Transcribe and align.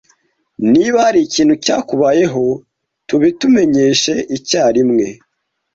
Niba 0.71 0.97
hari 1.05 1.19
ikintu 1.27 1.53
cyakubayeho, 1.63 2.43
tubitumenyeshe 3.07 4.13
icyarimwe. 4.37 5.05